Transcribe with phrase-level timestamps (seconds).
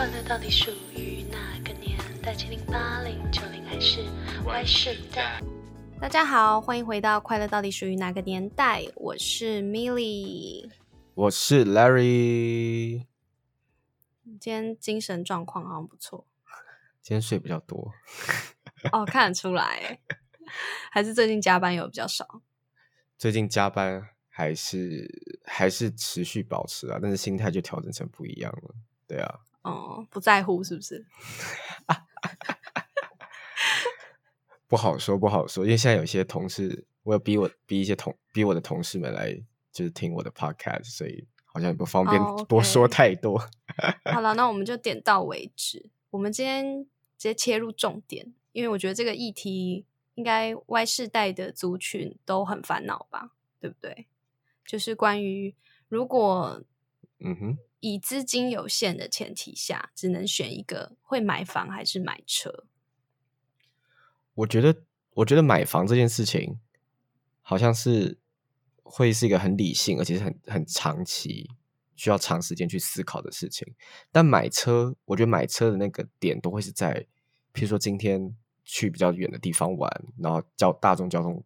[0.00, 2.34] 快乐到底属于哪个年代？
[2.34, 4.00] 七零、八零、九零还是
[4.46, 5.42] Y 世代？
[6.00, 8.80] 大家好，欢迎回到《快乐到底属于哪个年代》。
[8.96, 10.70] 我是 Milly，
[11.12, 13.04] 我是 Larry。
[14.24, 16.26] 今天精神状况好像不错。
[17.02, 17.92] 今天睡比较多。
[18.92, 20.00] 哦，看得出来，
[20.90, 22.40] 还是最近加班有比较少。
[23.18, 28.74] 最近加班还是还是持续保持啊，但是心态就调整成不一样了。
[29.06, 29.40] 对啊。
[29.62, 31.06] 哦，不在乎是不是？
[34.66, 39.34] 不好说，不好说，因为现在有些同事，我有逼我逼一些同逼我的同事们来，
[39.72, 43.38] 就是听我的 podcast，所以好像也不方便多说太多。
[44.12, 45.90] 好了，那我们就点到为止。
[46.10, 49.84] 我们今天直接切入重点，因为我觉得这个议题
[50.14, 54.06] 应该 Y 世代的族群都很烦恼吧，对不对？
[54.64, 55.54] 就是关于
[55.88, 56.62] 如果，
[57.18, 57.58] 嗯哼。
[57.80, 62.64] 以资金有限的前提下，只能选一个，会买房还是买车？
[64.34, 64.82] 我觉得，
[65.14, 66.60] 我觉得买房这件事情，
[67.42, 68.18] 好像是
[68.82, 71.50] 会是一个很理性，而且是很很长期
[71.96, 73.74] 需要长时间去思考的事情。
[74.12, 77.06] 但买车，我觉得买车的那个点都会是在，
[77.52, 81.42] 譬如说今天去比较远的地方玩，然后交大众交通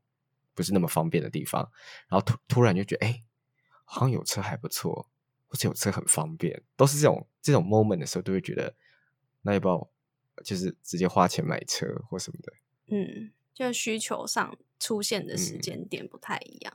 [0.55, 1.71] 不是那么方便的地方，
[2.09, 3.23] 然后突突然就觉得，哎，
[3.85, 5.09] 好像有车还不错。
[5.63, 8.75] 有车很方便，都是这种这种 moment 的时候，都会觉得
[9.43, 9.91] 那要不要
[10.45, 12.53] 就是直接花钱买车或什么的。
[12.89, 16.75] 嗯，就需求上出现的时间点不太一样。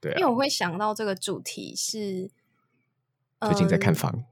[0.00, 2.30] 对，因为我会想到这个主题是
[3.40, 4.24] 最近在看房，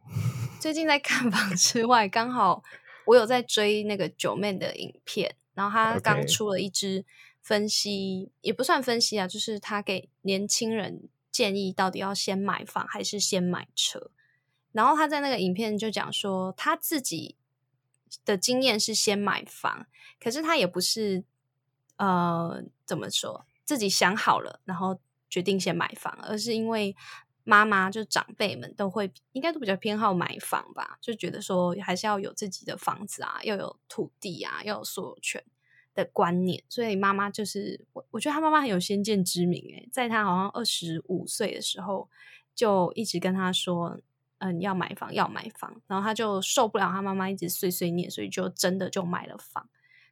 [0.58, 2.62] 最近在看房之外，刚好
[3.06, 7.04] 我有在追那个九妹的影片，然后他刚出了一支
[7.40, 11.08] 分析，也不算分析啊，就是他给年轻人。
[11.32, 14.10] 建议到底要先买房还是先买车？
[14.70, 17.36] 然后他在那个影片就讲说，他自己
[18.24, 19.86] 的经验是先买房，
[20.20, 21.24] 可是他也不是
[21.96, 26.94] 呃怎么说自己想好了然后决定先买房，而是因为
[27.44, 35.42] 妈妈就长辈们都会应该都比较偏好买房吧，就觉得说还是要有自己的房子啊，要有土地啊，要有所有权。
[35.94, 42.08] 的观念，所以妈妈就是我，我觉得他妈妈很有先见之明诶，在他好像二十五岁的时候，
[42.54, 43.98] 就一直跟他说，
[44.38, 49.68] 嗯，要买房，要买房，然后他就受不了他妈妈一直碎碎念，所以就真的就买了房。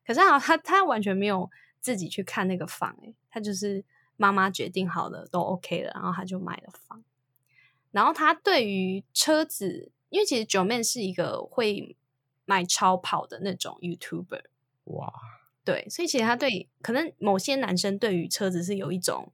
[0.07, 3.85] 可是啊，他他完全没有自己去看那个房诶，他就是
[4.17, 7.03] 妈妈决定好了都 OK 了，然后他就买了房。
[7.91, 11.97] 然后他对于车子，因为其实九妹是一个会
[12.45, 14.45] 买超跑的那种 YouTuber，
[14.85, 15.13] 哇。
[15.71, 19.33] 对，所以其实他对可能某些男生对于车子是有一种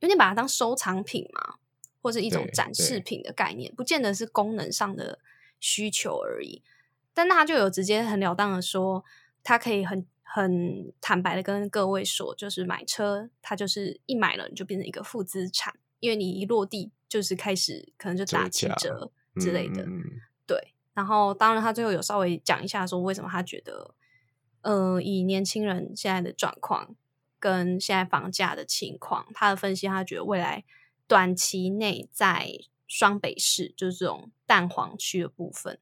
[0.00, 1.54] 有点把它当收藏品嘛，
[2.02, 5.20] 或是一种展示品的概念，不见得是功能上的
[5.60, 6.64] 需求而已。
[7.12, 9.04] 但那他就有直接很了当的说，
[9.44, 19.86] 他可以很很坦白的跟各位说，就是买车，他就是一买了你就变成一个负资产，因为你一落地就是开始可能就打七折之类的。
[20.44, 23.94] 对，然后当然他最后有稍微讲一下说为什么他觉得。
[24.64, 26.96] 呃，以年轻人现在的状况
[27.38, 30.64] 跟现在房价的情况，他的分析，他觉得未来
[31.06, 32.48] 短期内在
[32.86, 35.78] 双北市，就是这种淡黄区的部分，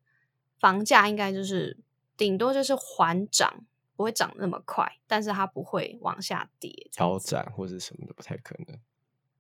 [0.59, 1.79] 房价应该就是
[2.17, 8.77] 顶多就是缓涨，不会涨那么快，但是它不会往下跌，调涨或者什么的不太可能。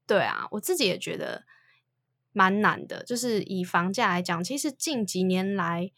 [0.06, 1.44] 对啊，我自己也觉得
[2.32, 5.90] 蛮难的，就是以房价来讲，其实近几年来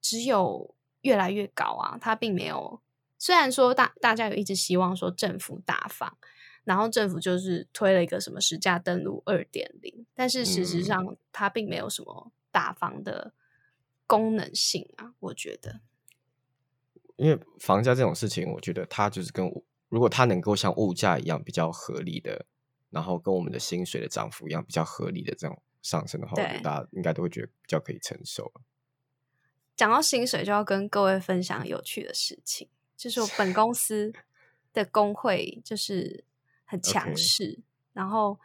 [0.00, 0.74] 只有。
[1.06, 1.96] 越来越高啊！
[2.00, 2.80] 它并没有，
[3.16, 6.18] 虽然说大大家有一直希望说政府大方，
[6.64, 13.32] 然后政府就是推了一个什么实价登录二点零，但是事实上它并没有什么大方的
[14.08, 15.14] 功能性啊。
[15.20, 15.80] 我觉得，
[17.14, 19.48] 因为房价这种事情，我觉得它就是跟
[19.88, 22.46] 如果它能够像物价一样比较合理的，
[22.90, 28.52] 然后跟我们的薪水的涨幅一样比较合理的这种上升的话，我觉得大家应该都会觉得比较可以承受
[29.76, 34.10] 讲到薪水，就要跟各位分享有趣的事情，就是我本公司
[34.72, 36.24] 的工会就是
[36.64, 37.58] 很强势，
[37.92, 38.38] 然后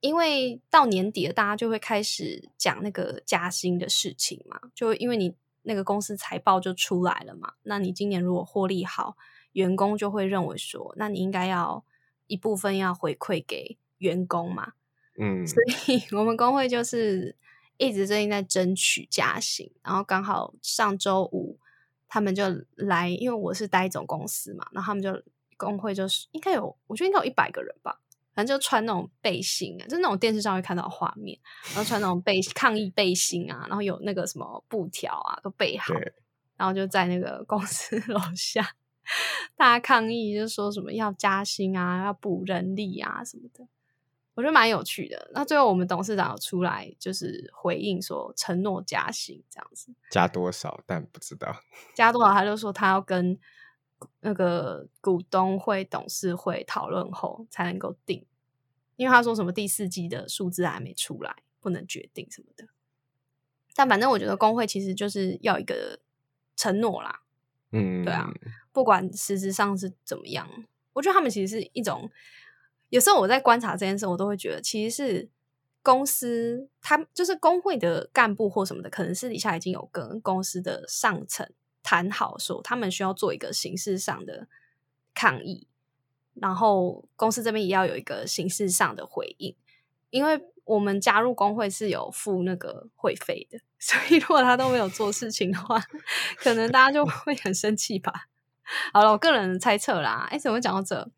[0.00, 5.34] 因为到年底了，大家就会开始讲那个加薪的事情嘛，就因为你
[5.64, 9.18] 那个公司财报就出来了嘛，那你今年如果获利好，
[9.52, 11.84] 员工就会认为说，那你应该要
[12.26, 14.72] 一部分要回馈给员工嘛，
[15.20, 17.36] 嗯，所以我们工会就是。
[17.80, 21.58] 一直最近在争取加薪，然后刚好上周五
[22.06, 22.44] 他们就
[22.76, 25.10] 来，因为我是待总公司嘛，然后他们就
[25.56, 27.98] 工会就是应该有，我觉得应该有一百个人吧，
[28.34, 31.38] 反正就穿那种背心啊，就那种电视上会看到画面，
[31.68, 35.94] 然后穿那种背抗议背心啊，然后有那个什么布条啊都备好，
[36.56, 38.74] 然后就在那个公司 楼下，
[39.56, 43.66] 大家抗议，就说什么要加薪啊，要补人力啊什么的，
[44.40, 45.30] 我觉得蛮有趣的。
[45.34, 51.54] 那最后我们董事长有出来就是回应说承诺加薪这样子，加多少但不知道
[51.94, 53.38] 加多少，他就说他要跟。
[54.20, 58.24] 那个股东会、董事会讨论后才能够定，
[58.96, 62.66] 因为他说什么第四季的数字还没出来，不能决定什么的。
[63.74, 66.00] 但反正我觉得工会其实就是要一个
[66.56, 67.20] 承诺啦，
[67.72, 68.32] 嗯，对啊，
[68.72, 70.48] 不管实质上是怎么样，
[70.94, 72.10] 我觉得他们其实是一种。
[72.90, 75.28] 有时候我在观察这件事，我都会觉得其实是
[75.82, 81.50] 公司，他就是工会的干部或什么的，可能私底下已经有跟公司的上层。
[81.82, 84.46] 谈好说，他们需要做一个形式上的
[85.14, 85.66] 抗议，
[86.34, 89.56] 然后公司这边也要有一个形式上的回应。
[90.10, 95.82] 因为我们加入工会是有付那个会费的， 所以如果他都没有做事情的话，
[96.36, 98.28] 可能大家就会很生气吧。
[98.92, 100.28] 好了，我个人猜测啦。
[100.30, 101.10] 哎，怎么讲到这？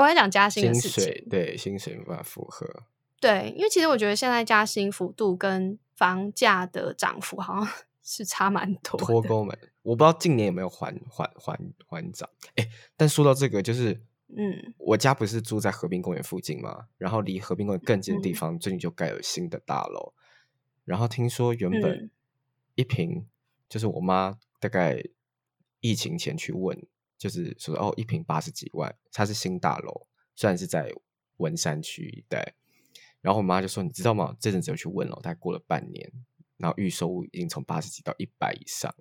[0.00, 2.84] 我要讲加薪的事情，对薪水没办法符合。
[3.20, 7.68] 对，因为其实我觉得现在加薪幅度跟房价的涨幅好像。
[8.04, 11.56] 是差蛮多，脱钩蛮，我不知道近年有没有缓缓缓
[11.86, 12.28] 缓涨。
[12.56, 14.02] 哎，但说到这个，就是
[14.36, 20.14] 嗯，我家不是住在和平公园附近嘛，然后离和平公园更近的地方，最近就盖有新的大楼。
[20.84, 22.10] 然后听说原本
[22.74, 23.24] 一平
[23.68, 25.00] 就是我妈大概
[25.78, 26.84] 疫情前去问，
[27.22, 30.92] 就是说哦一平八十几万，它是新大楼，虽然是在
[31.36, 32.54] 文山区一带。
[33.20, 34.36] 然后我妈就说：“你知道吗？
[34.40, 36.10] 这阵子有去问了，大概过了半年。”
[36.58, 38.92] 然后预售已经从八十几到一百以上，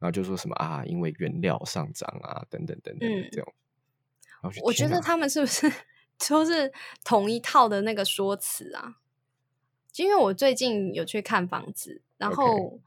[0.00, 3.54] 然后就说什么啊，因为原料上涨啊，等等等等这种。
[4.64, 5.72] 我觉得他们是不是
[6.28, 6.72] 都是
[7.04, 8.96] 同一套的那个说辞啊？
[9.94, 12.80] 因为我最近有去看房子，然后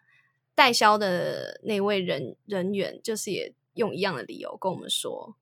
[0.53, 5.37] 代销的那位人人员就是也用一样的理由跟我们说，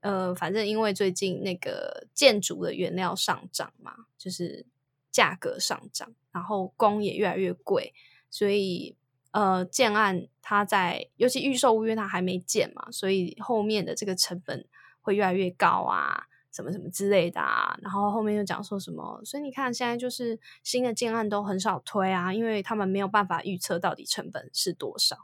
[0.00, 4.66] 呃，反正因为最近那个建筑的原料上涨嘛，就是。
[5.12, 7.94] 价格上涨，然后工也越来越贵，
[8.28, 8.94] 所以
[9.30, 14.68] 呃，建案它在尤其预售屋，因为它还没建嘛，所以后面的这个成本
[15.00, 17.78] 会越来越高啊，什么什么之类的啊。
[17.80, 25.16] 然后后面又讲说什么，所以你看现在就是新的建案都很少推啊，因为他们没有办法预测到底成本是多少，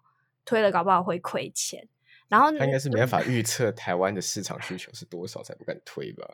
[0.47, 1.87] 推了搞不好会亏钱。
[2.33, 6.27] 然后他应该是没办法预测台湾的市场需求是多少，才不敢推吧？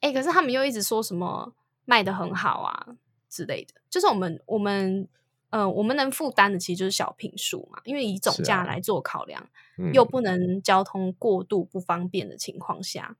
[0.00, 1.54] 哎，可是他们又一直说什么？
[1.86, 2.96] 卖的很好啊
[3.28, 5.06] 之类的，就是我们我们
[5.50, 9.46] 呃我们能负担的其实就是小平数嘛，因为以总价来做考量，
[9.92, 13.18] 又不能交通过度不方便的情况下，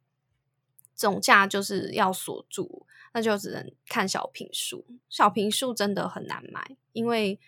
[0.95, 4.87] 总价就是要锁住，那就只能看小平数。
[5.11, 7.39] 小平数真的很难买，因为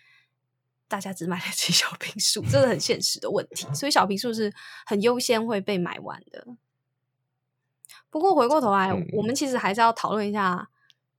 [0.87, 4.53] 大家只买得起小平数，这是很现实的问题，所以小平数是
[4.85, 6.47] 很优先会被买完的。
[8.09, 10.69] 不过回过头来，我们其实还是要讨论一下。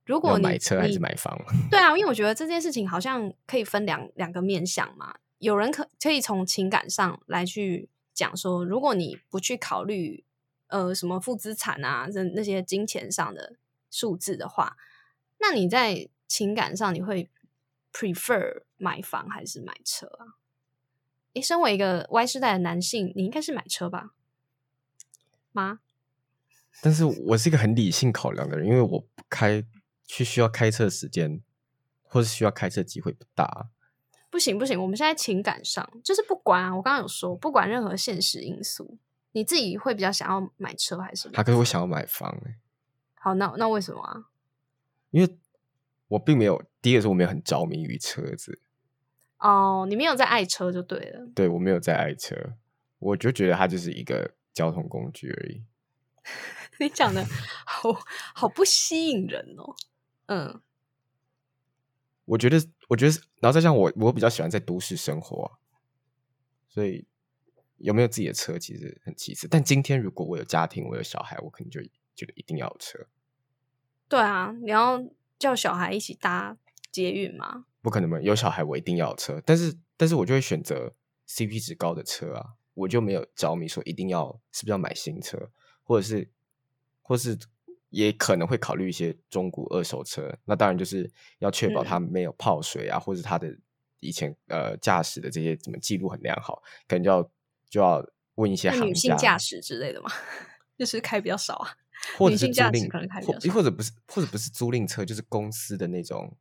[0.05, 1.39] 如果你买车还是买房？
[1.69, 5.13] 对啊，因为我觉得这件事情好像可以分两两个面向嘛。
[5.37, 10.25] 有人可可以从情感上来去讲说，如果你不去考虑
[10.67, 13.53] 呃什么负资产啊，那那些金钱上的
[13.91, 14.75] 数字的话，
[15.39, 17.29] 那你在情感上你会
[17.91, 20.37] prefer 买房还是买车啊？
[21.33, 24.13] 诶，身为一个 Y 世代的男性，你应该是买车吧？
[25.51, 25.79] 吗？
[26.81, 29.65] 但是我是一个很理性考量的人，因为我不开。
[30.11, 31.39] 去需要开车时间，
[32.01, 33.69] 或是需要开车机会不大。
[34.31, 36.75] 不行不行，我们现在情感上就是不管啊。
[36.75, 38.97] 我刚刚有说，不管任何现实因素，
[39.33, 41.29] 你自己会比较想要买车还是？
[41.29, 42.57] 他可是我想要买房哎。
[43.13, 44.31] 好，那那为什么啊？
[45.11, 45.37] 因为
[46.09, 48.59] 我并没有第一个是我没有很着迷于车子。
[49.39, 51.25] 哦，你没有在爱车就对了。
[51.33, 52.35] 对我没有在爱车，
[52.99, 55.63] 我就觉得它就是一个交通工具而已。
[56.77, 57.25] 你讲的
[57.65, 57.89] 好
[58.33, 59.75] 好不吸引人哦。
[60.27, 60.61] 嗯，
[62.25, 65.57] 我觉得，我觉得，然后再像我，我比较喜欢在都市生活，
[66.67, 67.07] 所以
[67.77, 69.47] 有没有自己的车其实很其次。
[69.47, 71.81] 但今天如果我有家庭，我有小孩，我可能就
[72.13, 72.99] 觉得一定要有车。
[74.07, 75.03] 对啊，你要
[75.39, 76.57] 叫小孩一起搭
[76.91, 77.65] 捷运吗？
[77.81, 78.21] 不可能嘛！
[78.21, 80.93] 有小孩我一定要有车，但是，但是我就会选择
[81.27, 85.49] CP 值高的车啊，我就没有着迷说一定要是不是要买新车，
[85.81, 86.29] 或者是，
[87.01, 87.39] 或是。
[87.91, 93.51] 也可能会考虑一些中古二手车，那当然就是要确保它没有泡水啊，或者它的
[93.99, 97.31] 以前呃驾驶的这些怎么记录很良好，可能就要
[97.67, 100.11] 就要问一些行女性驾驶之类的嘛，
[100.77, 101.73] 就是开比较少啊。
[102.17, 102.89] 或者是租赁，
[103.25, 106.35] 或或者不是，或者不是租赁车，就是公司的那种，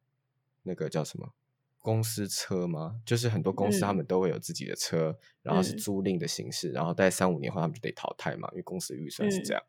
[0.63, 1.33] 那个叫什么
[1.79, 3.01] 公司车吗？
[3.05, 9.63] 就是很多公司他嗯们都会有自己的车，然后是嗯租赁的形式，然后大概三五年后他们就得淘汰嘛，因为公司预算是嗯这样。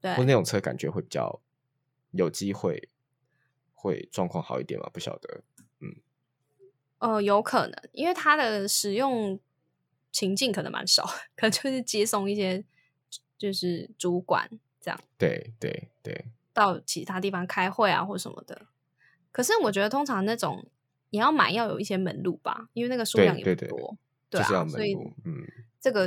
[0.00, 1.40] 对或那种车感觉会比较
[2.10, 2.88] 有机会，
[3.72, 4.90] 会状况好一点嘛？
[4.92, 5.42] 不晓得。
[5.80, 5.96] 嗯
[6.98, 9.38] 呃，有可能，因为它的使用
[10.12, 12.64] 情境可能蛮少， 可能就是接送一些
[13.38, 14.48] 就是主管
[14.84, 18.66] 这样对对对，到其他地方开会啊或什么的。
[19.32, 20.66] 可是我觉得通常那种
[21.08, 23.96] 你要买要有一些门路吧，因为那个数量也对对不多，
[24.28, 24.94] 对就是要啊，所以。
[25.24, 25.42] 嗯，
[25.80, 26.06] 这个，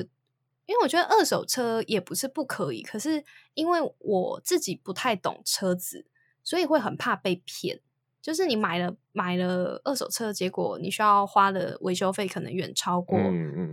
[0.68, 3.24] 因为我觉得二手车也不是不可以，可是
[3.56, 6.06] 因为我自己不太懂车子，
[6.44, 7.82] 所以会很怕被骗。
[8.22, 13.18] 就是你买了买了二手车，结果你需要花的维修费可能远超过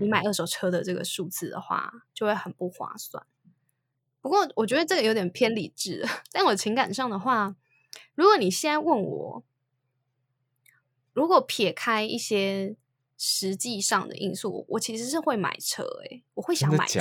[0.00, 3.26] 你买二手车的这个数字的话，就会很不划算。
[4.24, 7.54] 不过我觉得这个有点偏理智了， 但我情感上的话，
[8.14, 9.44] 如果你现在问我，
[11.12, 12.74] 如果撇开一些
[13.18, 17.00] 实际上的因素，我其实是会买车、欸，我会想买车？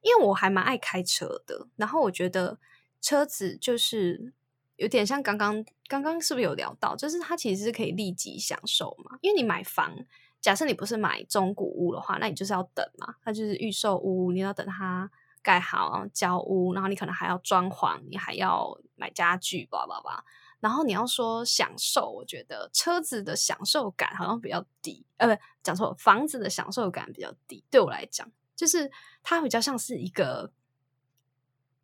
[0.00, 1.68] 因为我还蛮爱开车的。
[1.76, 2.58] 然后我觉得
[3.00, 4.32] 车子就是
[4.74, 9.16] 有点像刚刚刚刚是不是有聊到，就是它其实是可以立即享受嘛。
[9.20, 9.96] 因为你买房，
[10.40, 15.08] 假设你不是买中古屋的话，那你就是要等嘛，它就是预售屋，你要等它
[15.42, 20.24] 盖好，然后交屋，然后你可能还要装潢，你还要买家具，叭叭叭。
[20.60, 27.64] 然后你要说享受，我觉得车子的享受感好像比较低，呃，不，讲错了，房子的享受感比较低。
[27.68, 28.88] 对我来讲，就是
[29.24, 30.52] 它比较像是一个，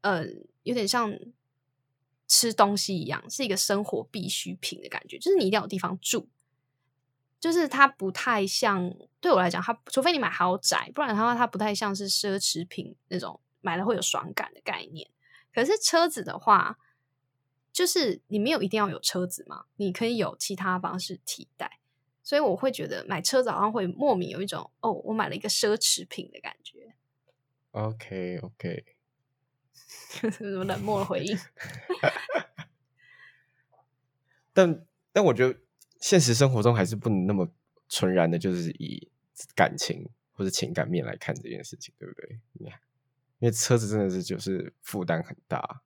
[0.03, 0.25] 呃，
[0.63, 1.13] 有点像
[2.29, 6.29] 吃东西一样，是一个生活必需品的感觉，就是你一定要有地方住。
[7.41, 15.11] 就是它不太像，对我来讲，它除非你买豪宅，不然的话，它不太像是奢侈品那种买了会有爽感的概念。
[15.53, 16.79] 可是车子的话，
[17.73, 21.81] 就是你没有一定要有车子嘛，你可以有其他方式替代。
[22.23, 26.95] 所以我会觉得买车子好像会莫名有一种哦，我买了一个奢侈品的感觉。
[27.71, 28.85] OK OK，
[30.31, 31.39] 什么冷漠的回应？
[34.53, 35.59] 但但我觉得
[36.01, 37.49] 现实生活中还是不能那么
[37.89, 39.09] 纯然的，就是以
[39.55, 42.39] 感情或者情感面来看这件事情，对不对？
[43.39, 45.83] 因为车子真的是就是负担很大。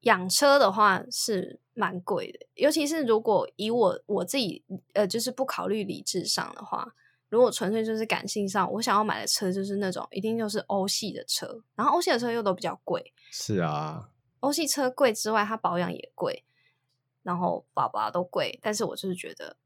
[0.00, 6.94] 养车的话是蛮贵的，尤其是如果以我我自己呃，就是不考虑理智上的话，
[7.28, 16.44] 如果纯粹就是感性上，我想要买的车就是那种一定就是欧系的车，然后欧系的车又都比较贵，是啊，欧系车贵之外，它保养也贵，
[17.24, 19.56] 然后爸爸都贵，但是我就是觉得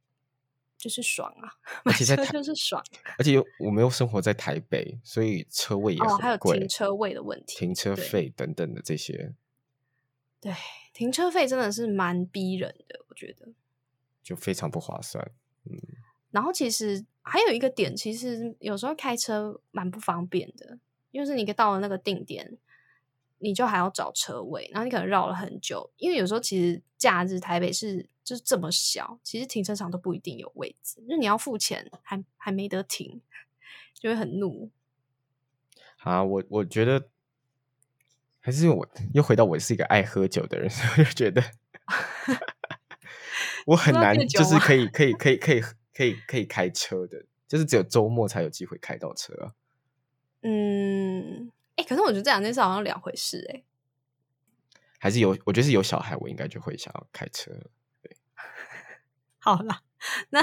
[0.80, 1.52] 就是爽啊，
[1.84, 2.82] 买车就是爽
[3.18, 9.34] 而且又我们又生活在台北，所以车位也哦，还有，停车位的问题，停车费等等的这些，
[10.40, 10.54] 对，
[10.94, 13.48] 停车费真的是蛮逼人的，我觉得。
[14.22, 15.30] 就非常不划算。
[15.64, 15.78] 嗯
[16.30, 20.78] 然后其实还有一个点，其实有时候开车蛮不方便的，
[21.12, 22.56] 就是你到了那个定点，
[23.38, 33.20] 你就还要找车位，然后你可能绕了很久，因为有时候其实假日台北是就是这么小，其实停车场都不一定有位置，就是你要付钱还还没得停，
[33.92, 34.70] 就会很怒。
[35.98, 37.08] 啊，我我觉得
[38.38, 41.42] 还是我又回到我是一个爱喝酒的人， 所以我就觉得
[43.66, 45.60] 我很难，就是可以可以可以可以
[45.92, 49.54] 可以可以开车的，就是只有周末才有机会开到车啊。
[50.42, 53.64] 嗯，哎、可是我觉得这两件事好像两回事、欸，哎，
[55.00, 57.50] 还是有，我觉得是有小孩，我应该就会想要开车。
[59.40, 59.82] 好啦，
[60.30, 60.40] 那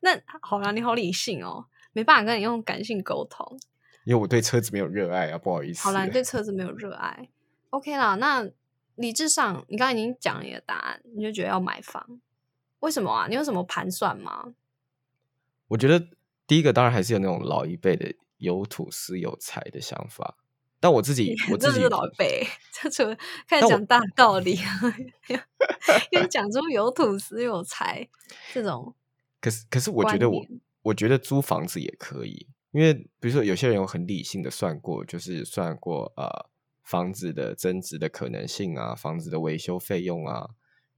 [0.00, 3.58] 那好啦，你好理性哦，没办法跟你用感性沟通。
[4.04, 5.82] 因为我对车子没有热爱啊，不好意思。
[5.82, 7.28] 好啦，你对车子没有热爱
[7.70, 8.16] ，OK 啦。
[8.16, 8.48] 那
[8.96, 12.20] 理智上，你刚才已经讲了你的答案，你就觉得要买房，
[12.80, 13.26] 为什么啊？
[13.28, 14.54] 你有什么盘算吗？
[15.68, 16.08] 我觉得
[16.46, 20.36] 第一个当然还是有那种老一辈的有土司有财的想法，
[20.80, 24.58] 但我自己我自己真的是老一辈， 这除了开始讲大道理，
[26.10, 28.08] 又讲出有土司有财
[28.52, 28.94] 这种，
[29.40, 30.42] 可是可是我觉得我
[30.82, 36.48] 我觉得租房子也可以，因为比如说有些人有很理性的算过，就是算过呃
[36.82, 40.48] 房子的增值的可能性啊，房子的维修费用啊，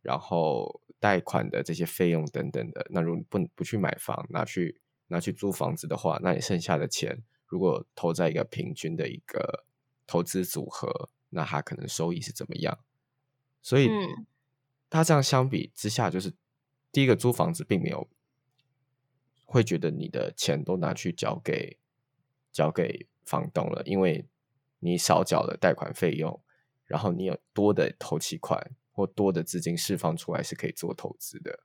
[0.00, 2.86] 然后贷款的这些费用等等的。
[2.90, 9.64] 那如果你不不去买房，拿去拿去租房子的话，那你剩下的钱如果投在一个平均的一个
[10.12, 12.78] 投资组合，那它可能收益是怎么样？
[13.62, 14.26] 所以，嗯
[14.90, 16.34] 它这样相比之下，就是
[16.90, 18.06] 第一个租房子并没有
[19.46, 21.78] 会觉得你的钱都拿去交给
[22.52, 24.26] 交给房东了，因为
[24.80, 26.38] 你少缴了贷款费用，
[26.84, 31.60] 然后你有多的投期款或多的资金释放出来是可以做投资的。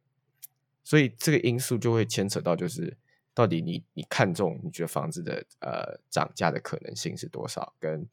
[0.86, 2.98] 所以这个因素就会牵扯到，就是
[3.34, 8.08] 到底你你看中你觉得房子的呃涨价的可能性是多少，跟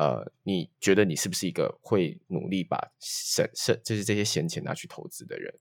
[0.00, 5.54] 呃你觉得你是不是一个会努力把省省就是这些闲钱拿去投资的人？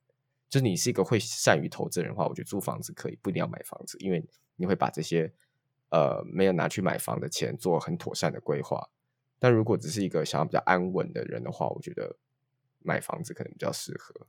[0.47, 5.33] 就是你是一个会善于投资人的话，我觉得租房子可以，不一定要买房子，因为你会把这些
[5.89, 8.89] 呃没有拿去买房的钱做很妥善的规划。
[9.37, 12.15] 但如果只是一个想要比较安稳的人的话，我觉得
[12.79, 14.27] 买房子可能比较适合。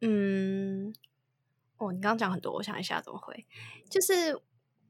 [0.00, 0.94] 嗯，
[1.76, 3.44] 哦，你刚刚讲很多，我想一下怎么回。
[3.90, 4.40] 就是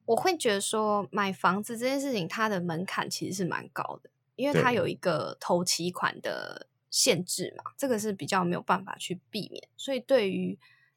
[0.07, 6.69] 我会觉得说，买房子这件事情，它的门槛其实是蛮高的，因为它有一个投期款的。
[6.97, 10.57] 限制嘛，这个是比较没有办法去避免，所以对于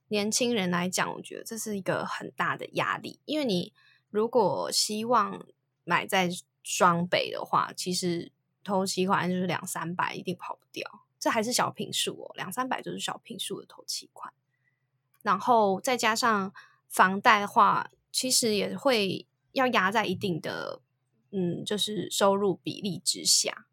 [0.10, 3.20] 年轻人来讲，我觉得这是一个很大的压力。
[3.26, 3.74] 因为你
[4.12, 5.44] 如果希望
[5.86, 6.30] 买在
[6.62, 8.32] 双北的话，其实
[8.64, 10.88] 投期款就是两三百，一定跑不掉。
[11.18, 14.32] 这还是小平数哦，两三百就是小平数的投期款，
[15.24, 16.54] 然后再加上
[16.88, 20.82] 房贷的话，其实也会要压在一定的
[21.30, 23.68] 嗯，就是收入比例之下。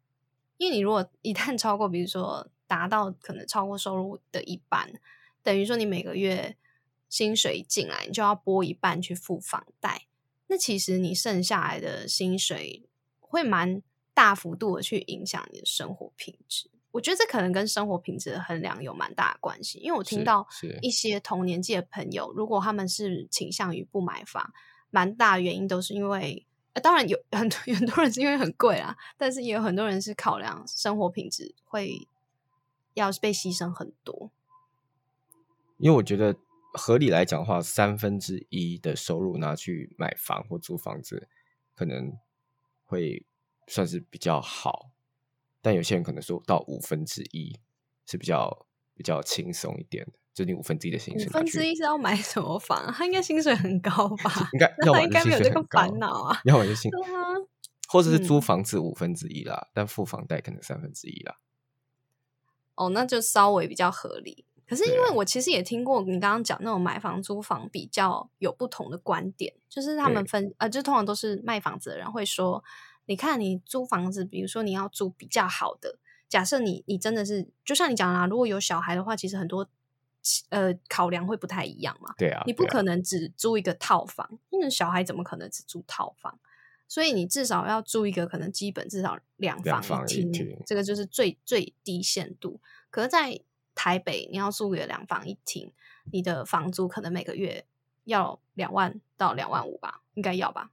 [0.57, 5.01] 因为你如果一旦超过，比如说达到可能超过收入的一半，
[5.41, 6.55] 等于说你每个月
[7.09, 10.05] 薪水进来，你就要拨一半去付房贷。
[10.45, 12.87] 那其实你剩下来的薪水
[13.19, 13.81] 会蛮
[14.13, 16.69] 大幅度的去影响你的生活品质。
[16.95, 19.79] 我觉得这可能跟生活品质的衡量有蛮大的关系。
[19.79, 20.47] 因为我听到
[20.81, 24.53] 一些同年纪的朋友，如果他们是倾向于不买房，
[24.91, 26.45] 蛮大原因都是因为。
[26.81, 32.07] 当然有 很多很多人是因为很贵啦，但是也有很多人是考量生活品质会
[32.93, 34.31] 要被牺牲很多。
[35.77, 36.37] 因为我觉得
[36.73, 41.27] 合理来讲的话，三分之一的收入拿去买房或租房子，
[41.73, 42.17] 可能
[42.85, 43.25] 会
[43.67, 44.91] 算是比较好。
[45.65, 47.59] 但有些人可能说到五分之一
[48.05, 50.11] 是比较比较轻松一点的。
[50.31, 52.93] 就你五分之一的薪水，五分之一是要买什么房？
[52.93, 54.31] 他应该薪水很高吧？
[54.53, 56.39] 应该， 他应该没有这个烦恼啊。
[56.45, 56.91] 要买就薪，
[57.87, 61.39] 或者是租房子五分之一啦，但付房贷可能三分之一啦。
[62.75, 64.45] 哦，那就稍微比较合理。
[64.67, 72.61] 可是因为我其实也听过你刚刚讲那种买房租房比较有不同的观点，就是他们分呃，就通常都是卖房子的人会说，
[73.05, 79.69] 你看你租房子，比如说你要租比较好的，假设你你真的是就像你讲啦，如果有小孩的话，其实很多。
[80.49, 82.11] 呃，考量会不太一样嘛？
[82.17, 86.39] 对啊，你不可能只租一个套房，因为小孩怎么可能只租套房？
[86.87, 92.59] 所以你至少要租一个可能基本至少两房一厅，这个就是最最低限度。
[92.89, 93.39] 可是，在
[93.75, 95.71] 台北你要租个两房一厅，
[96.11, 97.67] 你的房租可能每个月
[98.05, 100.71] 要两万到两万五吧，应该要吧？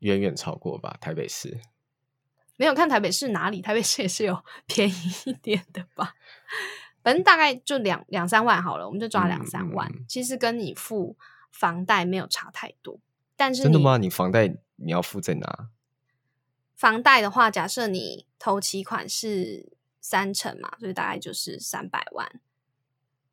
[0.00, 0.96] 远远超过吧？
[1.00, 1.60] 台北市
[2.56, 4.92] 没有看台北市哪里，台北市也是有 便宜
[5.26, 6.14] 一点的吧？
[7.02, 9.90] 反正大概就两两三万好了，我们就抓两三万。
[10.08, 11.16] 其实跟你付
[11.50, 13.00] 房贷没有差太多，
[13.36, 13.96] 但是真的吗？
[13.96, 15.70] 你房贷你要付在哪？
[16.74, 22.40] 房贷的话，假设你头期款是三成嘛，所以大概就是三百万。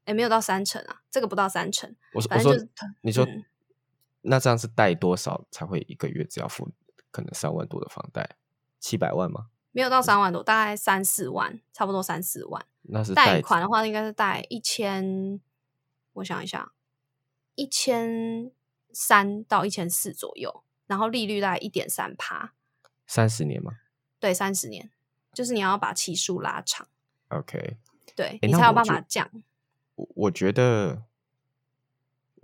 [0.06, 1.96] 哎，没有到三成啊，这个不到三成。
[2.14, 2.56] 我我说
[3.02, 3.28] 你说
[4.28, 6.72] 那这样是贷多少才会一个月只要付
[7.12, 8.38] 可能三万多的房贷？
[8.80, 9.48] 七百万吗？
[9.72, 12.66] 没有到三万多，大概三四万，差不多三四万。
[12.84, 15.42] 那是贷款的话，应该是贷一千，
[16.14, 16.72] 我想一下，
[17.56, 18.52] 一千
[18.94, 22.54] 三到一千四左右，然后利率大概一点三趴，
[23.08, 23.74] 三十年吗？
[24.20, 24.92] 对，三十年，
[25.34, 26.88] 就是你要把期数拉长。
[27.30, 27.78] OK，
[28.16, 29.30] 对你才有办法降。
[29.96, 31.04] 我我觉得，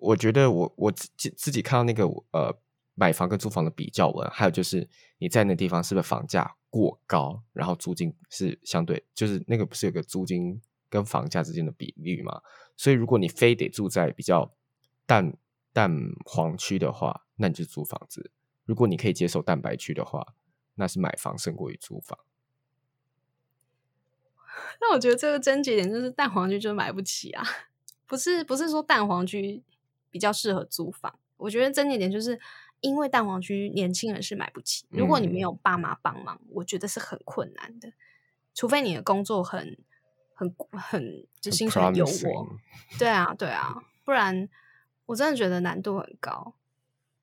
[0.02, 2.60] 我觉得我我自自己看到那个呃
[2.96, 6.56] 买房跟租房的比较文，还有就是你在那地方是不是房价？
[6.70, 12.42] 过高，然后租金是相对，就是那个不是有个租金跟房价之间的比率嘛？
[12.78, 14.56] 所以如果你非得住在比较
[15.06, 15.38] 淡
[15.74, 15.92] 淡
[16.24, 18.32] 黄区的话，那你就租房子；
[18.64, 20.26] 如果你可以接受蛋白区的话，
[20.76, 22.18] 那是买房胜过于租房。
[24.80, 27.44] 那我觉得这个症结点就是淡黄区就买不起啊，
[28.08, 29.62] 不是不是说淡黄区
[30.12, 32.40] 比较适合租房，我觉得症结点就是。
[32.84, 37.94] 因为蛋黄区年轻人是买不起，如果你没有爸妈帮忙，我觉得是很困难的。
[38.56, 39.78] 除非你的工作很、
[40.34, 42.58] 很、很，就薪水有我，
[42.98, 44.50] 对啊，对啊，不然
[45.06, 46.56] 我真的觉得难度很高。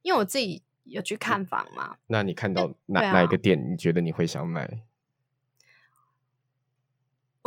[0.02, 4.84] 因为我自己有去看房嘛，那你看到哪哪一个店，你觉得你会想买？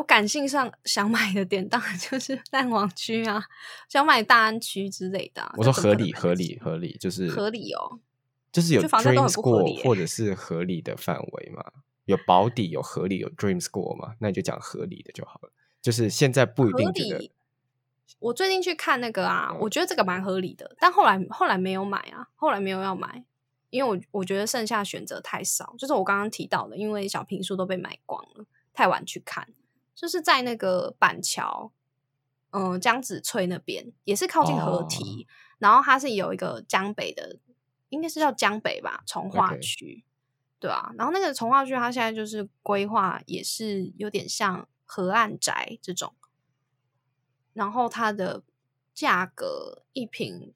[0.02, 3.44] 我感性上想买的点，当然 就是蛋黄区啊，
[3.88, 5.54] 想买大安区之类的。
[5.58, 8.00] 我说合理，合理，合理，就是合理哦。
[8.52, 11.64] 就是有就房价都 dream 很不合理 score 或者是合理的范围嘛，
[12.06, 15.52] 有保底有合理有 dream score 嘛，那你就讲合理的就好了。
[15.84, 17.32] 就是现在不一合定觉得。
[18.20, 23.24] 我最近去看那个啊，嗯我觉得这个蛮合理的，但后来后来没有买啊，后来没有要买，
[23.70, 29.48] 因为我我觉得剩下选择太少，就是我刚刚提到的，因为小平数都被买光了，太晚去看，
[30.02, 31.72] 就是在那个板桥，
[32.50, 35.28] 嗯、江子翠那边也是靠近河堤，
[35.60, 37.38] 然后它是有一个江北的，
[37.90, 40.04] 应该是叫江北吧，从化区。
[40.60, 46.16] 对啊，然后那个从化区，它现在就是规划也是有点像河岸宅这种，
[47.54, 48.42] 然后它的
[48.96, 50.52] 价格一平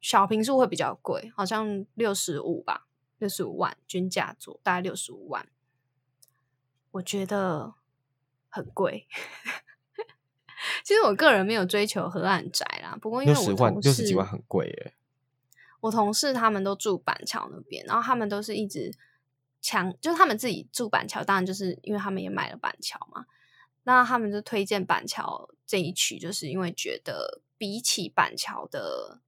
[0.00, 5.48] 小平数会比较贵，好像六十五吧，六十五万均价左大概六十五万，
[6.90, 7.74] 我觉得
[8.50, 9.08] 很贵。
[10.84, 14.94] 其实我个人没有追求河岸宅啦，不过因为我六十万同事六十几万很贵耶。
[15.80, 18.92] 我同事他们都住板桥那边，然后他们都是一直
[19.62, 23.24] 强，就是他们自己住板桥，当然就是因为他们也买了板桥嘛，
[23.84, 29.20] 那他们就推荐板桥这一区，就是因为觉得比起板桥的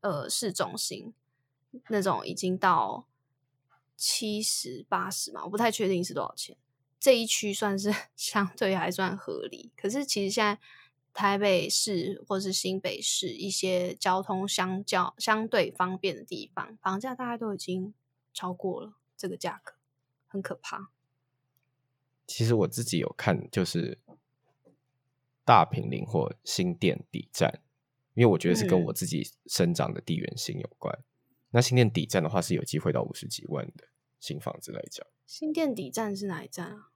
[0.00, 1.14] 呃市中心
[1.88, 3.06] 那种已经到
[3.96, 6.56] 七十八十嘛，我不太确定是多少钱，
[7.02, 10.60] 这一区算是 相对还算合理，可是其实现在。
[11.14, 17.92] 台北市或是新北市一些交通相较相对方便的地方，房价大概都已经
[18.32, 19.74] 超过了这个价格，
[20.26, 20.90] 很可怕。
[22.26, 23.98] 其实我自己有看，就是
[25.44, 27.60] 大平林或新店底站，
[28.14, 30.98] 因为我觉得是跟嗯我自己生长的地缘性有关。
[31.50, 33.88] 那新店底站的话是有机会到五十几万的
[34.18, 36.91] 新房子来讲，新店底站是哪一站啊？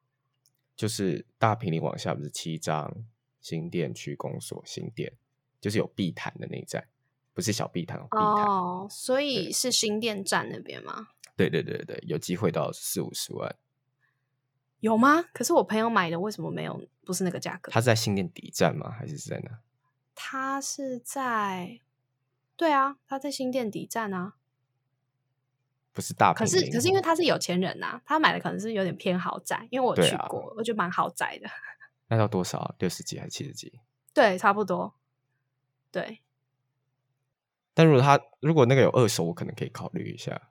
[0.77, 2.95] 就是大平林往下不是七张
[3.41, 5.13] 新店区公所新店，
[5.61, 6.87] 就是有碧潭的那一站，
[7.33, 8.45] 不是小碧潭哦，碧潭。
[8.45, 11.09] 哦，所以是新店站那边吗？
[11.37, 13.57] 对对对对，有机会到四五十万。
[14.81, 15.23] 有吗？
[15.33, 16.87] 可是我朋友买的为什么没有？
[17.05, 17.73] 不是那个价格？
[17.73, 18.91] 他是在新店底站吗？
[18.91, 19.61] 还是是在哪？
[20.15, 21.81] 他是在，
[22.57, 24.36] 对啊，他在新店底站啊。
[25.97, 31.49] 不是大可是可是因为他是有钱人呐、他买的可能是有点偏豪宅，因为我去过，我觉得蛮豪宅的。
[32.09, 32.75] 那要多少啊？
[32.79, 33.81] 六十几还是七十几？
[34.13, 34.93] 对，差不多。
[35.91, 36.21] 对，
[37.73, 40.51] 但如果他如果那个有二手，我可能可以考虑一下。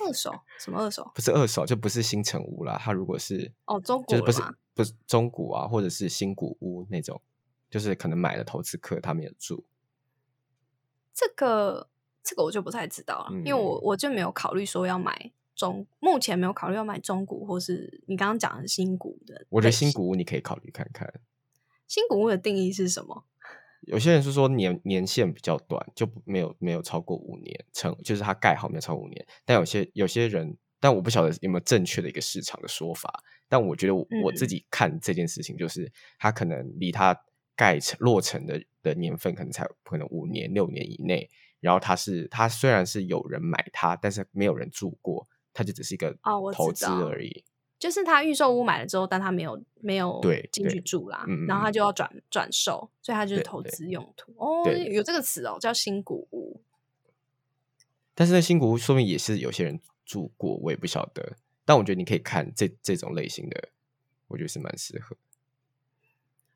[0.00, 1.08] 二手什么二手？
[1.14, 2.76] 不是二手，就不是新城屋啦。
[2.82, 4.42] 它如果是哦，中就是不是
[4.74, 7.22] 不是中古啊，或者是新古屋那种，
[7.70, 9.64] 就是可能买了投资客他们有住。
[11.14, 11.88] 这个
[12.24, 19.46] 这个我就不太知道了，因为我嗯我就没有考虑说要买中，目前没有考虑要买中股或是你刚刚讲的新股的。
[19.50, 21.12] 我觉得新股你可以考虑看看。
[21.88, 23.24] 新股屋的定义是什么？
[23.82, 29.26] 有些人是说年年限比较短，就不没有没有超过五年成，就是它盖好没有超过五年。
[29.44, 33.22] 但有些有些人，但我不晓得有没有正确的一个市场的说法。
[33.48, 37.14] 但我觉得我,、我自嗯己看这件事情，就是它可能离它
[37.56, 41.28] 盖成落成的的年份，可能才可能五年六年以内。
[41.62, 47.42] 然后它是它虽然是有人买它，但是没有人住过，它就只是一个哦投资而已。
[47.78, 54.32] 就是他预售屋买了之后，但他没有没有对进去住啦，嗯然后他嗯就要转转售，所以他就是投资用途。
[54.36, 56.62] 哦，有这个词哦，叫新古屋。
[58.14, 61.36] 但是那新古屋说明也是有些人住过，我也不晓得。
[61.64, 63.70] 但我觉得你可以看这这种类型的，
[64.28, 65.16] 我觉得是蛮适合。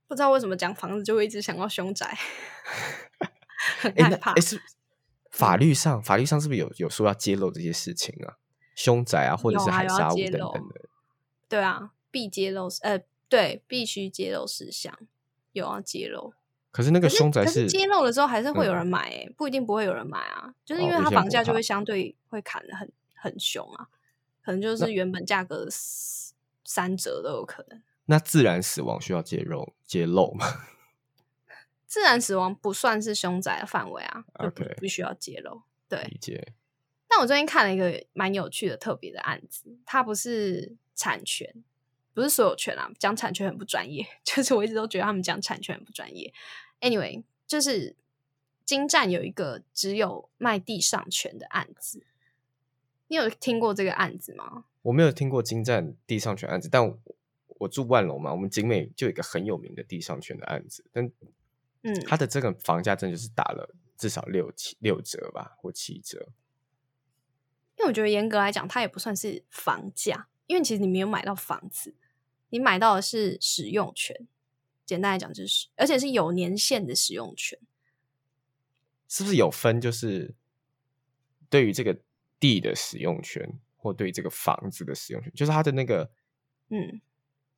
[0.07, 2.17] 不知道为什么讲房子就会一直想到凶宅，
[3.81, 4.33] 很哎，害怕
[5.37, 8.39] 法律上法律上是不是有有说要揭露这些事情啊？
[8.75, 10.89] 凶宅啊，或者是海沙屋等等的。
[11.47, 14.99] 对啊，必揭露呃，对，必须揭露事项，
[15.53, 16.33] 有要揭露。
[16.71, 23.89] 可是那个凶宅可是揭露了之后，还是会有嗯人买诶、不一定不会有人买啊，就是因为它房价就会相对会砍的很很凶啊，
[24.43, 25.69] 可能就是原本价格
[26.65, 27.83] 三折都有可能。
[28.07, 30.47] 那自然死亡需要揭露揭露吗？
[31.97, 35.63] 自然死亡不算是凶宅的范围啊，就不 OK 必须要揭露。
[35.89, 36.53] 对，理解。
[37.09, 41.65] 但我最近看了一个蛮有趣的特别的案子，它不是产权，
[42.13, 46.35] 不是所有权啊，讲产权很不专业， 就是我一直都觉得他们讲产权很不专业。
[46.83, 47.97] Anyway，就是
[48.67, 52.05] 金站有一个只有卖地上权的案子，
[53.09, 54.67] 你有听过这个案子吗？
[54.83, 56.99] 我没有听过金站地上权案子，但我
[57.61, 61.11] 我住万隆嘛，我们景美就有一个很有名的地上权的案子，但
[61.87, 66.33] 嗯，它的这个房价真的就是打了至少六七六折吧，或七折。
[67.79, 71.95] 因为我觉得严格来讲，它也不算是房价，因为其实你没有买到房子，
[72.49, 74.27] 你买到的是使用权。
[74.85, 77.59] 简单来讲，就是而且是有年限的使用权。
[79.09, 79.81] 是不是有分？
[79.81, 80.35] 就是
[81.49, 82.01] 对于这个
[82.41, 86.11] 地的使用权，或对这个房子的使用权，就是它的那个，
[86.71, 87.01] 嗯，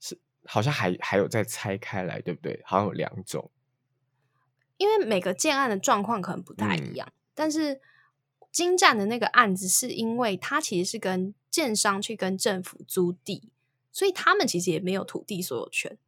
[0.01, 2.61] 是好像还还有再拆开来，对不对？
[2.65, 3.51] 好像有两种，
[4.79, 7.81] 因为每个建案的状况可能不太一样，但是
[8.51, 13.51] 金站的那个案子是因为它其实是跟建商去跟政府租地，
[13.93, 15.99] 所以他们其实也没有土地所有权。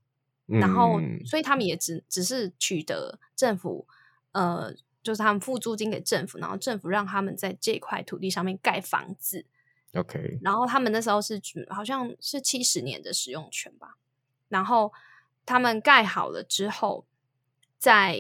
[0.47, 3.87] 然后，所以他们也只只是取得政府，
[4.33, 9.47] 呃，就是他们付租金给政府，然后政府让他们在这块土地上面盖房子。
[9.95, 10.41] OK。
[10.43, 13.97] 然后他们那时候是好像是七十年的使用权吧。
[14.49, 14.93] 然后
[15.47, 17.07] 他们盖好了之后，
[17.79, 18.19] 再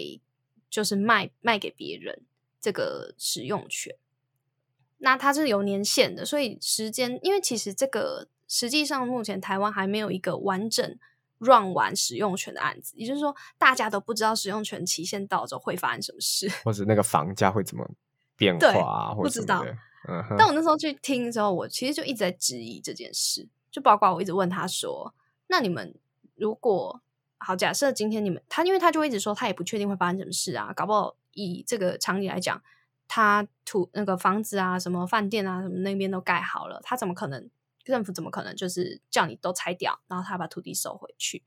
[0.70, 2.22] 就是卖卖给别人
[2.60, 3.94] 这个使用权。
[4.98, 10.98] 那它是有年限的，所以时间，因为其实这个实际上目前台湾还没有一个完整。
[11.42, 17.90] run 完使用权的案子，也就是说，大家都不知道使用权期限到之后会发生什么事， 或者那个房价会怎么
[18.36, 19.64] 变化啊，或者，不知道。
[20.06, 25.14] 嗯，但我那时候去听之后，我其实就一直在质疑这件事，就包括我一直问他说
[25.48, 25.94] ：“那你们
[26.34, 27.00] 如果
[27.40, 32.62] 好，假设今天你们他，因为他就一直说他也不确定会发生什么事啊，搞不好以这个场景来讲，
[33.08, 37.50] 他土那个房子啊，什么饭店啊，什么那边都盖好了，他怎么可能？”
[37.82, 41.42] 政府怎么可能就是叫你都拆掉，然后他把土地收回去？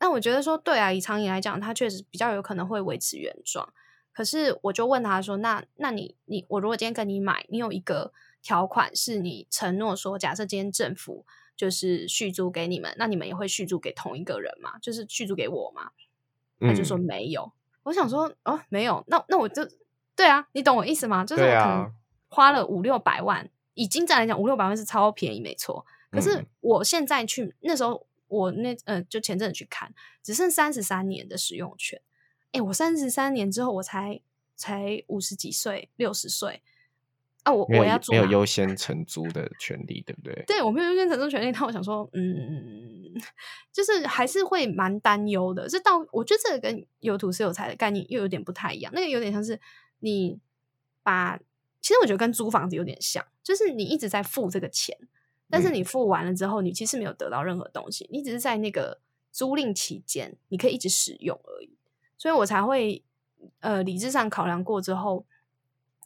[0.00, 3.72] 那我觉得说，对啊，以长远来讲，他确实比较有可能会维持原状。
[4.12, 11.24] 可是我就问他说：“那那你你我如果今天跟你买，你有一个条款是你承诺说，假设今天政府
[11.62, 14.76] 就是续租给你们，那你们也会续租给同一个人吗？
[14.80, 15.92] 就是续租给我吗？”
[16.58, 17.52] 他就说没有。
[17.84, 19.64] 我想说哦，没有，那那我就
[20.16, 21.24] 对啊，你懂我意思吗？
[21.24, 21.94] 就是我可能
[22.26, 23.48] 花了五六百万。
[23.74, 25.86] 以金站来讲，五六百万是超便宜，没错。
[26.10, 32.02] 可是我现在去那时候，我那呃，就前阵子去看，只剩三十三年的使用权。
[32.50, 34.20] 哎，我三十三年之后，我才
[34.56, 36.60] 才五十几岁，六十岁
[37.42, 37.52] 啊！
[37.52, 40.44] 我我要没有优先承租的权利，对不对？
[40.46, 41.52] 对，我没有优先承租权利。
[41.52, 43.12] 但我想说，嗯，
[43.72, 45.68] 就是还是会蛮担忧的。
[45.68, 48.92] 这到我觉得这个跟有土是有财的概念又有点不太一样。
[48.94, 49.60] 那个有点像是
[50.00, 50.38] 你
[51.02, 51.38] 把。
[51.80, 54.96] 其实我觉得跟租房子有点像，就是你一直在付这个钱，
[55.50, 59.00] 但是你付完了之后，你其实没有得到任何东西，你只是在那个
[59.32, 61.76] 租赁期间，你可以一直使用而已。
[62.16, 63.02] 所以我才会
[63.58, 65.26] 呃理智上考量过之后，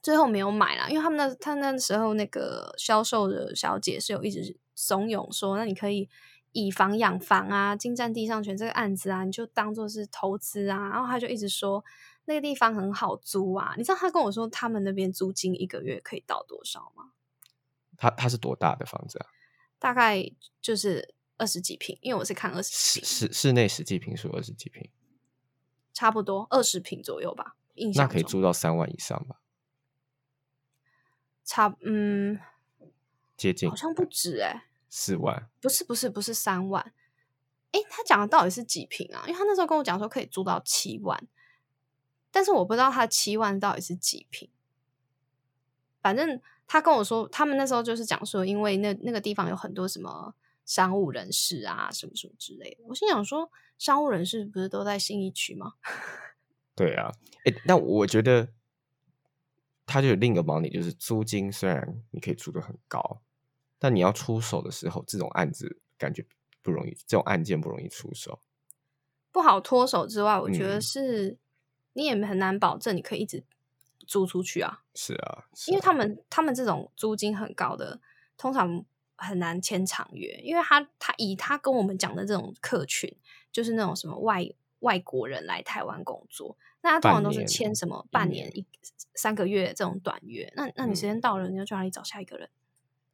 [0.07, 6.09] 最后没有买啦，因为他们那他那时候那个销售的小姐是有一直怂恿说，那你可以
[6.53, 11.85] 以房养房啊，金占地上权这个案子啊，你就当做是投资啊，然后他就一直说。
[12.29, 13.73] 那个地方很好租啊！
[13.77, 17.13] 你知道他跟我说他们那边租金一个月可以到多少吗？
[17.97, 19.27] 他他是多大的房子啊？
[19.79, 20.29] 大概
[20.61, 24.91] 就是二十几平，因为我是看二十室室室内十几平数二十几平，
[25.95, 27.55] 差不多二十平左右吧。
[27.75, 29.37] 印象那可以租到三万以上吧？
[31.47, 32.39] 差嗯，
[33.39, 35.49] 接近好像不止哎，四万？
[35.63, 36.93] 不是不是不是三万？
[37.73, 39.23] 哎，他讲的到底是几平啊？
[39.27, 41.27] 因为他那时候跟我讲说可以租到七万。
[42.33, 44.51] 但是我不知道他的七万到底是几平，
[46.03, 50.35] 反正他跟我说，他们那时候就是讲说，因为那那个地方有很多什么
[50.67, 52.85] 商务人士啊，什么什么之类的。
[52.89, 55.75] 我心想说，商务人士不是都在信义区吗？
[56.77, 57.11] 对啊，
[57.47, 58.53] 哎，那我觉得
[59.87, 63.23] 他就有另一个盲点，就是租金虽然你可以租的很高，
[63.79, 66.27] 但你要出手的时候，这种案子感觉
[66.61, 68.41] 不容易，这种案件不容易出手，
[69.33, 71.39] 不好脱手之外，我觉得是。
[71.99, 73.43] 你也很难保证你可以一直
[74.07, 74.83] 租出去啊！
[74.95, 77.99] 是啊，因为他们他们这种租金很高的，
[78.37, 78.85] 通常
[79.17, 83.17] 很难签长约，因为他他以他跟我们讲的这种客群，
[83.51, 84.47] 就是那种什么外
[84.81, 88.65] 外国人来台湾工作，那他通常都是签什么半年一
[89.15, 92.49] 三个月这种短约，那那你时间到了，你要去哪里找下一个人？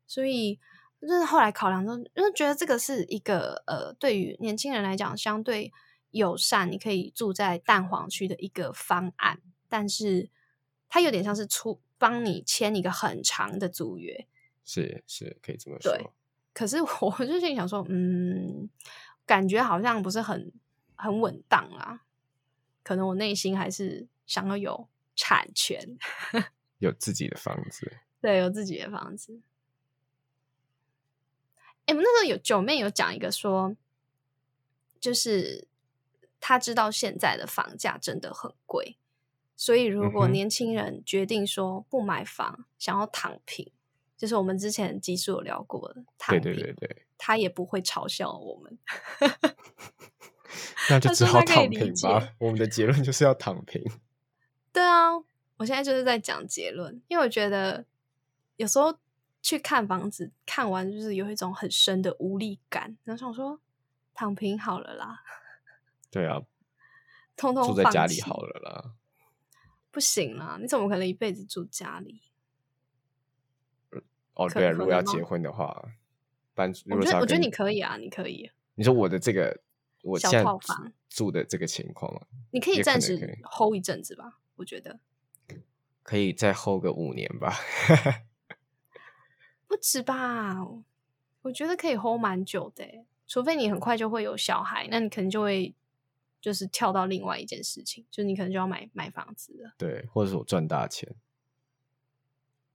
[0.06, 0.58] 所以
[1.00, 5.72] 就是后来考量之后，就觉得这个是一个呃，对于年轻人来讲，相对。
[6.11, 10.28] 友善，你可以住在蛋黄区的一个方案，但是
[10.87, 14.26] 它有点像是出帮你签一个很长的租约，
[14.62, 15.90] 是是可以这么说。
[15.90, 16.06] 对，
[16.52, 18.68] 可是 我就心想说，嗯，
[19.24, 20.52] 感觉好像不是很
[20.96, 22.02] 很稳当啊。
[22.83, 25.99] 可能我内心还是想要有产权，
[26.79, 29.40] 有自己的房子，对，有自己的房子。
[31.87, 33.77] 哎，我们那时候有九妹有讲一个说，
[35.01, 35.68] 就是。
[36.45, 38.99] 他知道现在的房价真的很贵，
[39.57, 43.71] 所以如果年轻人决定说不买房，想要躺平，
[44.16, 48.77] 就是我们之前集数有聊过的躺平，对对对对，他也不会嘲笑我们，
[50.91, 52.35] 那就只好躺平吧。
[52.38, 53.83] 我们的结论就是要躺平。
[54.73, 55.12] 对啊，
[55.57, 57.85] 我现在就是在讲结论，因为我觉得
[58.57, 58.97] 有时候
[59.41, 63.61] 去看房子，看完就是有一种很深的无力感，然后想说
[64.15, 65.23] 躺平好了啦。
[66.11, 66.41] 对啊，
[67.37, 68.95] 通通住在家里好了啦。
[69.93, 70.57] 不行啦！
[70.59, 72.23] 你怎么可能一辈子住家里？
[74.33, 75.85] 哦，对啊，如果要结婚的话，
[76.55, 79.61] 搬如我觉得，果是要跟我觉得你可以啊，你可以，你说我的这个
[80.03, 84.38] 我小现在住套房住的这个情况嘛，你可以暂时 hold 一阵子吧。
[84.57, 85.01] 我觉得
[86.03, 87.57] 可以再 hold 个五年吧。
[89.67, 90.59] 不止吧，
[91.43, 95.75] 我觉得可以 hold 蛮久的欸，除非你很快就会有小孩，那你可能就会
[96.41, 101.15] 就是跳到另外一件事情，就你可能就要买买房子了，对，或者是我赚大钱。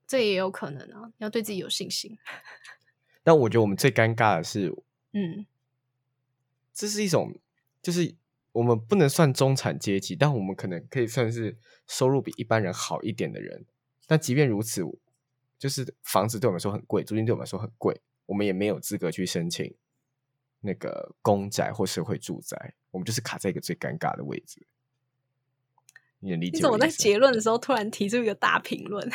[0.07, 2.17] 这也有可能啊，要对自己有信心。
[3.23, 4.73] 但我觉得我们最尴尬的是，
[5.11, 5.45] 嗯，
[6.77, 7.33] 这是一种，
[7.81, 8.13] 就是
[8.51, 13.65] 我们不能算中产阶级，但我们可能可以算是收入比一般人好一点的人。
[14.05, 14.83] 但即便如此，
[15.57, 19.73] 就是房子对我们来说很贵，租金对我们来说很贵，我们也没有资格去申请
[20.61, 24.67] 那个公宅或社会住宅，我们就是卡在一个最尴尬的位置。
[26.19, 29.11] 你能理解你怎么在结论的时候突然提出一个大评论？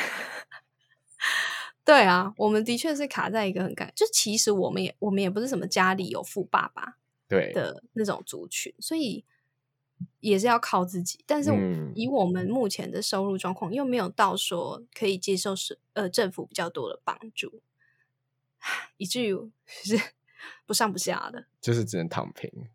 [1.85, 6.99] 对啊，我们的确是卡在一个很尴，就其实我们也我们也不是什么家里有富爸爸
[7.33, 9.25] 对的那种族群，所以
[10.21, 11.23] 也是要靠自己。
[11.27, 17.63] 但是嗯以我们目前的收入状况，又没有到说可以接受是呃政府比较多的帮助，
[18.97, 19.99] 以至于是
[20.67, 21.47] 不上不下的。
[21.61, 22.69] 就是只能躺平。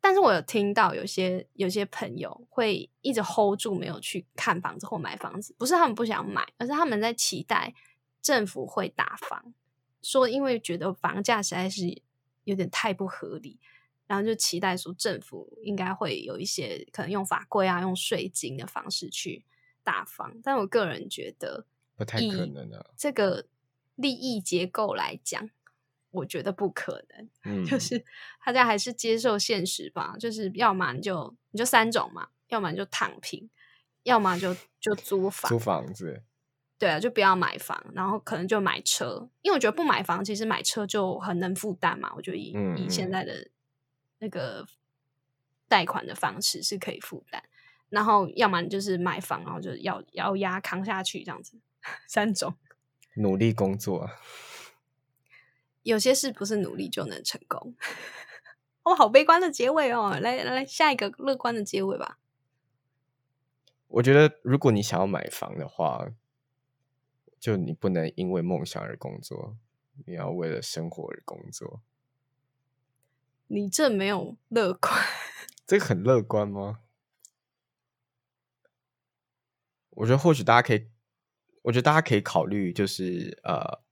[0.00, 7.72] 但是我有听到有些有些朋友会一直 hold 住没有去看房子或买房子，不是他们不想买，而是他们在期待
[8.20, 9.54] 政府会打房，
[10.02, 12.02] 说因为觉得房价实在是
[12.44, 13.58] 有点太不合理，
[14.06, 19.44] 然后就期待说政府应该会有一些可能用法规啊、用税金的方式去
[19.82, 20.40] 大方。
[20.42, 23.46] 但我个人觉得不太可能啊这个
[23.96, 25.50] 利益结构来讲，
[26.10, 27.28] 我觉得不可能。
[27.44, 28.04] 嗯，就是
[28.44, 33.48] 大家还是接受现实吧，就是要么你就你就三种嘛，要么你就躺平，
[34.02, 36.22] 要么就就租房，租房子，
[36.84, 42.12] 对啊，就不要买房，然后可能就买车，因为我觉得不买房，其实买车就很能负担嘛。
[42.14, 43.48] 我觉得以、嗯以现嗯在的
[44.18, 44.66] 那个
[45.66, 47.42] 贷款的方式是可以负担，
[47.88, 51.56] 然后要么你就是买房，然后就要要压扛下去这样子，
[52.06, 52.54] 三种。
[53.14, 54.10] 努力工作。
[55.84, 57.74] 有些事不是努力就能成功。
[58.82, 60.18] 哦，好悲观的结尾哦！
[60.20, 62.18] 来来来，下一个乐观的结尾吧。
[63.88, 66.08] 我觉得，如果你想要买房的话，
[67.44, 69.58] 就你不能因为梦想而工作，
[70.06, 71.82] 你要为了生活而工作。
[73.48, 74.90] 你这没有乐观，
[75.66, 76.80] 这个很乐观吗？
[79.90, 80.88] 我觉得或许大家可以，
[81.60, 83.82] 我觉得大家可以考虑，就是呃，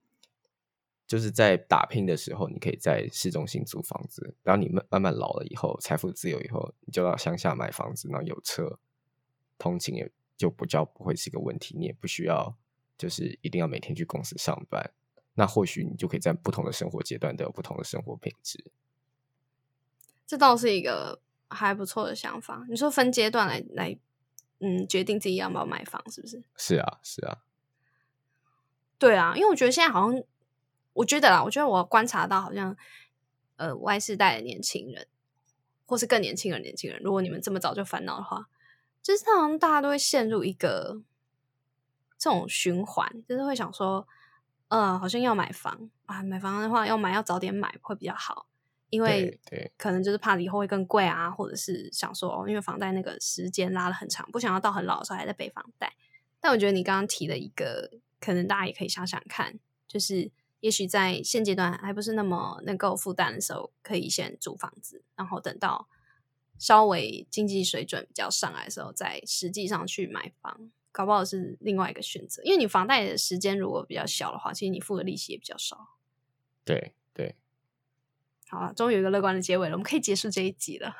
[1.06, 8.78] 就是在打拼的时候，你可以在市中心租房子，然后你慢慢慢老了以后，财富自由以后，你就到乡下买房子，然后有车，
[9.58, 12.56] 通勤也就不叫不会是一个问题，你也不需要
[13.02, 14.92] 就是一定要每天去公司上班。
[15.34, 18.70] 那或许你就可以在不同的生活阶段都有不同的生活品质。
[20.24, 22.64] 这倒是一个还不错的想法。
[22.70, 23.98] 你说分阶段来来，
[24.60, 26.44] 嗯，决定自己要不要买房，是不是？
[26.56, 27.38] 是啊，是啊，
[28.98, 30.22] 对啊，因为我觉得现在好像，
[30.92, 32.76] 我觉得啦，我觉得我观察到好像，
[33.56, 35.08] 呃，Y 世代的年轻人，
[35.86, 38.48] 或是更年轻的年轻人，如果你们这么早就烦恼的话，
[39.02, 41.02] 就是好像大家都会陷入一个
[42.22, 44.06] 这种循环，就是会想说，
[44.68, 48.46] 呃，好像要买房啊，买房的话要买要早点买会比较好，
[48.90, 49.40] 因为
[49.76, 55.92] 可能就是怕以后会更贵啊，或者是想说，哦，因为房贷那个时间拉的很长，不想要到很老的时候还在背房贷。
[56.38, 59.58] 但我觉得你刚刚提的一个，可能大家也可以想想看，
[59.88, 60.30] 就是
[60.60, 65.88] 也许在现阶段还不是那么能够负担的时候，可以先租房子，然后等到
[66.56, 72.40] 稍微经济水准比较上来的时候，再实际上去买房，搞不好是另外一个选择。
[72.44, 75.96] 因为你房贷的时间如果比较小的话，其实你付的利息也比较少。
[76.64, 77.34] 对对，
[78.48, 80.94] 好了，终于有一个乐观的结尾了，我们可以结束这一集了。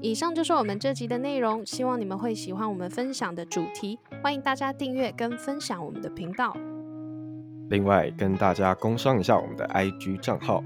[0.00, 3.98] 以上就是我们这集的内容，希望你们会喜欢我们分享的主题。
[4.22, 6.56] 欢迎大家订阅跟分享我们的频道。
[7.68, 10.62] 另外跟大家工商一下我们的 IG 账号，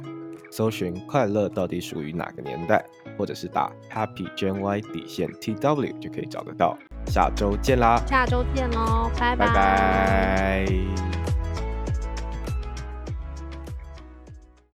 [0.52, 2.84] 搜寻“快乐到底属于哪个年代”，
[3.18, 6.78] 或者是打 Happy Gen Y 底线 TW 就可以找得到。
[7.06, 9.34] 下周见啦，下周见喽，拜。
[9.34, 11.21] 拜拜